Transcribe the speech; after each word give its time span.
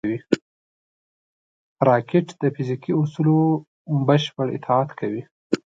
راکټ 1.89 2.27
د 2.41 2.43
فزیکي 2.55 2.91
اصولو 3.01 3.37
بشپړ 4.07 4.47
اطاعت 4.57 4.89
کوي 4.99 5.21